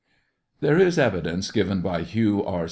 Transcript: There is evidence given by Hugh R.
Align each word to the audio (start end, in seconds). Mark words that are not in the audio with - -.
There 0.61 0.79
is 0.79 0.97
evidence 0.97 1.51
given 1.51 1.81
by 1.83 2.01
Hugh 2.01 2.43
R. 2.43 2.59